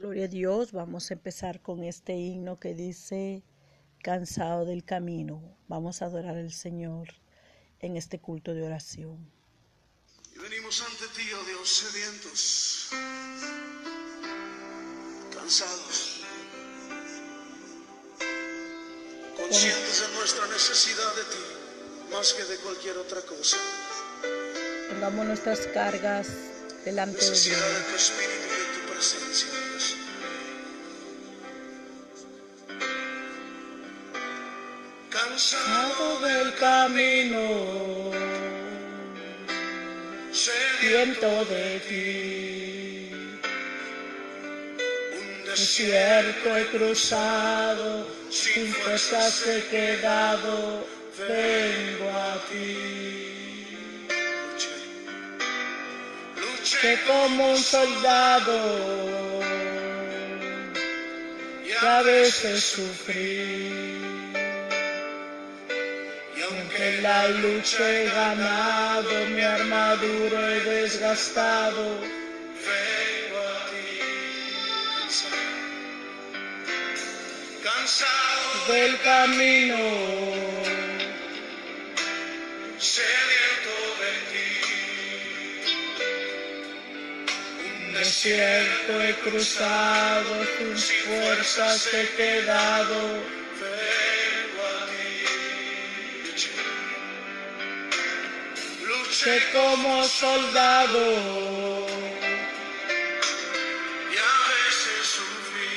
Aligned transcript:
Gloria 0.00 0.24
a 0.24 0.28
Dios, 0.28 0.72
vamos 0.72 1.10
a 1.10 1.12
empezar 1.12 1.60
con 1.60 1.84
este 1.84 2.14
himno 2.14 2.58
que 2.58 2.72
dice, 2.72 3.42
cansado 4.02 4.64
del 4.64 4.82
camino, 4.82 5.58
vamos 5.68 6.00
a 6.00 6.06
adorar 6.06 6.38
al 6.38 6.54
Señor 6.54 7.08
en 7.80 7.98
este 7.98 8.18
culto 8.18 8.54
de 8.54 8.62
oración. 8.62 9.30
Y 10.34 10.38
venimos 10.38 10.80
ante 10.80 11.06
ti, 11.08 11.28
oh 11.34 11.44
Dios, 11.44 11.68
sedientos, 11.68 12.88
cansados, 15.34 16.22
conscientes 19.36 20.00
de 20.00 20.16
nuestra 20.16 20.46
necesidad 20.46 21.14
de 21.14 21.24
ti, 21.24 22.10
más 22.10 22.32
que 22.32 22.44
de 22.44 22.56
cualquier 22.56 22.96
otra 22.96 23.20
cosa. 23.20 23.58
Pongamos 24.88 25.26
nuestras 25.26 25.66
cargas 25.66 26.26
delante 26.86 27.22
de 27.22 27.38
Dios. 27.38 28.39
Cansado 35.30 36.18
del 36.26 36.54
camino, 36.56 38.10
sediento 40.32 41.44
de 41.44 41.80
ti. 41.88 43.10
un 45.20 45.44
Desierto 45.44 46.56
he 46.56 46.66
cruzado, 46.66 48.08
sin 48.28 48.74
fuerzas 48.74 49.46
he 49.46 49.62
quedado, 49.70 50.84
vengo 51.16 52.10
a 52.10 52.36
ti. 52.50 53.68
Luché 56.40 56.98
como 57.06 57.52
un 57.52 57.58
soldado, 57.58 58.58
y 61.64 61.86
a 61.86 62.02
veces 62.02 62.64
sufrí. 62.64 64.09
Aunque 66.50 66.76
Que 66.76 67.02
la 67.02 67.28
lucha 67.28 67.90
he 67.90 68.04
ganado, 68.08 69.26
mi 69.28 69.42
armadura 69.42 70.54
he 70.54 70.60
desgastado. 70.60 71.84
vengo 72.66 73.38
a 73.38 73.66
ti 73.70 73.86
cansado 77.62 78.48
Del 78.68 78.94
camino, 79.00 79.82
sediento 82.78 83.74
de 84.00 84.12
ti 84.30 84.50
un 87.86 87.92
desierto 87.94 88.92
he 89.02 89.12
cruzado, 89.24 90.32
sin 90.56 90.76
fuerzas 91.04 91.78
he 91.92 92.04
quedado. 92.16 92.98
Luché 99.10 99.42
como 99.52 100.04
soldado, 100.04 101.00
y 104.08 104.16
a 104.16 104.36
veces 104.50 105.02
sufrí. 105.16 105.74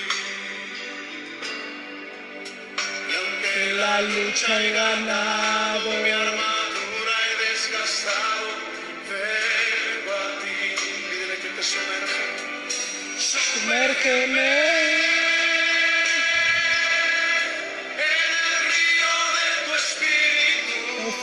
Y 3.10 3.16
aunque 3.16 3.50
que 3.54 3.74
la 3.74 4.02
lucha 4.02 4.62
he 4.62 4.72
ganado. 4.72 5.90
mi 6.04 6.12
armadura 6.12 7.16
he 7.26 7.34
desgastado 7.50 8.48
vengo 9.10 10.14
a 10.14 10.40
ti. 10.42 10.58
Pídele 11.10 11.36
que 11.42 11.50
te 11.56 11.64
sumerja. 11.64 12.24
Sumérgeme 13.18 14.63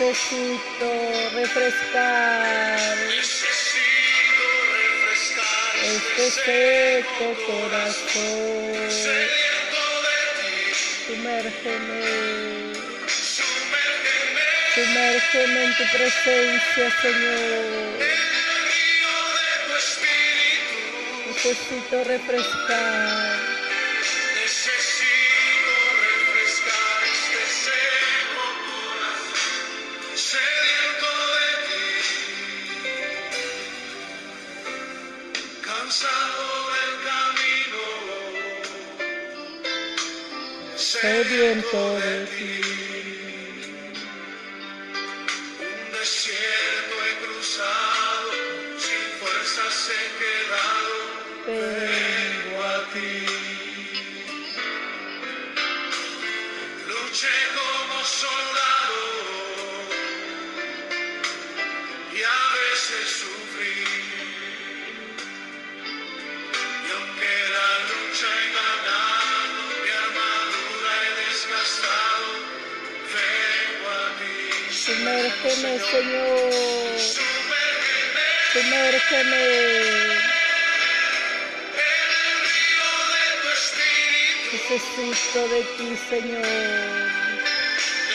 Necesito 0.01 0.89
refrescar. 1.35 2.97
Necesito 3.07 4.47
refrescar 4.73 5.77
este 5.85 6.25
seco 6.41 7.27
corazón. 7.47 8.81
Sumérgeme, 11.07 12.01
sumérgeme. 13.13 14.45
Sumérgeme 14.75 15.65
en 15.65 15.73
tu 15.77 15.85
presencia, 15.93 16.87
Señor. 17.03 18.01
en 18.01 18.17
el 18.41 18.63
río 18.73 19.17
de 19.37 19.53
tu 19.67 19.73
espíritu. 19.77 20.79
Necesito 21.29 22.05
refrescar 22.05 23.50
sediento 30.21 31.11
de 31.37 31.51
ti 31.67 31.89
cansado 35.63 36.47
del 36.75 36.93
camino 37.09 37.83
sediento 40.77 41.81
de 42.01 42.15
ti. 42.37 42.61
Un 45.61 45.93
desierto 45.93 46.95
he 47.07 47.13
cruzado, 47.25 48.31
sin 48.85 49.05
fuerzas 49.21 49.75
he 49.95 50.05
quedado, 50.21 50.95
vengo 51.47 52.57
a 52.63 52.77
ti. 52.93 53.15
Luché 56.89 57.37
como 57.55 57.70
Sumérgeme, 75.31 75.79
Señor. 79.09 80.19
Tu 83.43 83.49
espíritu. 83.53 84.51
Necesito 84.53 85.41
de 85.49 85.61
ti, 85.77 85.89
Señor. 86.09 86.47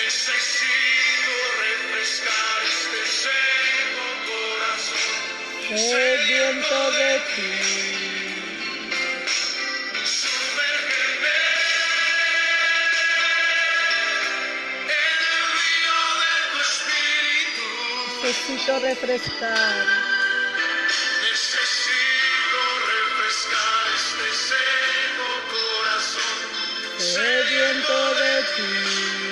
Necesito 0.03 1.33
refrescar 1.63 2.59
este 2.67 3.01
corazón. 4.27 5.13
Sediento 5.69 6.79
de 6.91 7.11
ti. 7.35 8.14
Necesito 18.35 18.79
refrescar 18.79 19.85
Necesito 21.21 22.61
refrescar 22.91 23.85
este 23.95 24.27
seco 24.47 25.29
corazón. 25.53 26.37
sediento 26.99 27.97
de 28.15 28.33
ti. 28.55 29.24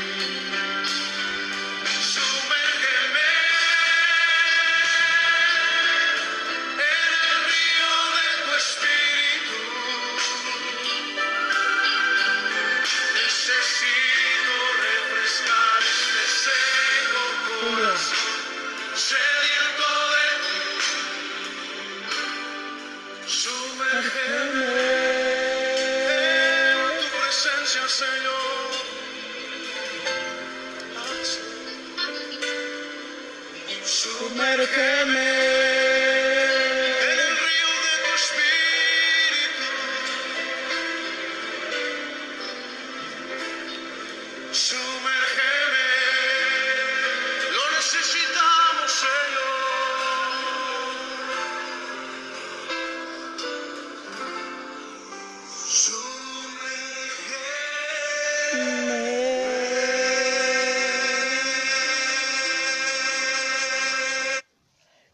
Sumérgeme 34.65 35.42
En 35.42 35.42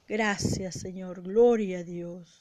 Gracias, 0.10 0.76
Señor. 0.80 1.22
Gloria 1.22 1.80
a 1.80 1.84
Dios. 1.84 2.38